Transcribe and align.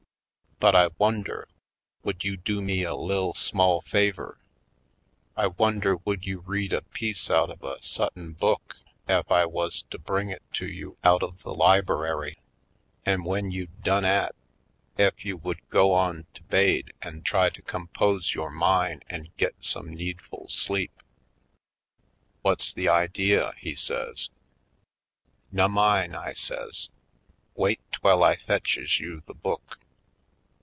But 0.59 0.75
I 0.75 0.89
wonder 0.99 1.47
would 2.03 2.23
you 2.23 2.37
do 2.37 2.61
me 2.61 2.83
a 2.83 2.93
lil' 2.93 3.33
small 3.33 3.81
favor? 3.81 4.37
I 5.35 5.47
wonder 5.47 5.95
would 6.05 6.23
you 6.23 6.41
read 6.41 6.71
a 6.71 6.83
piece 6.83 7.31
out 7.31 7.49
of 7.49 7.63
a 7.63 7.79
su'ttin 7.81 8.33
book 8.37 8.75
ef 9.07 9.31
I 9.31 9.45
wuz 9.47 9.85
to 9.89 9.97
bring 9.97 10.29
it 10.29 10.43
to 10.53 10.67
you 10.67 10.97
out 11.03 11.23
of 11.23 11.41
the 11.41 11.51
liberary, 11.51 12.37
an' 13.07 13.21
w'en 13.21 13.49
you'd 13.49 13.81
done 13.81 14.05
'at 14.05 14.35
ef 14.99 15.25
you 15.25 15.37
would 15.37 15.67
go 15.69 15.93
on 15.93 16.27
to 16.35 16.43
baid 16.43 16.93
an' 17.01 17.23
try 17.23 17.49
to 17.49 17.61
compose 17.63 18.31
188 18.35 18.35
/. 18.35 18.35
Poindexter^ 18.35 18.35
Colored 18.35 18.35
yore 18.35 18.99
min' 18.99 19.01
an' 19.25 19.31
git 19.37 19.55
some 19.61 19.89
needful 19.91 20.45
sleep?" 20.47 20.93
"What's 22.43 22.71
the 22.71 22.87
idea?" 22.87 23.53
he 23.57 23.73
says. 23.73 24.29
"Nummine," 25.51 26.13
I 26.13 26.33
says. 26.33 26.89
"Wait 27.55 27.81
'twell 27.91 28.21
I 28.23 28.35
fetches 28.35 28.99
you 28.99 29.23
the 29.25 29.33
book." 29.33 29.79